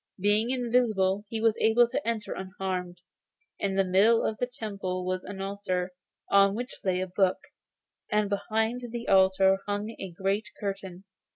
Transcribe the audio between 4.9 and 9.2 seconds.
was an altar, on which lay a book, and behind the